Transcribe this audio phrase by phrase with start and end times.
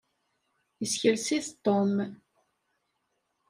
[0.85, 1.91] Isekles-it Tom.